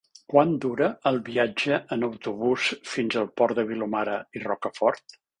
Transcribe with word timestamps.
Quant 0.33 0.53
dura 0.61 0.85
el 1.09 1.19
viatge 1.25 1.77
en 1.95 2.07
autobús 2.07 2.69
fins 2.93 3.17
al 3.21 3.29
Pont 3.41 3.53
de 3.59 3.65
Vilomara 3.73 4.17
i 4.41 4.43
Rocafort? 4.47 5.15